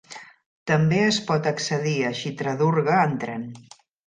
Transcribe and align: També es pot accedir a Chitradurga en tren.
També 0.71 1.01
es 1.09 1.19
pot 1.27 1.49
accedir 1.51 1.93
a 2.09 2.15
Chitradurga 2.21 2.97
en 3.05 3.15
tren. 3.27 3.47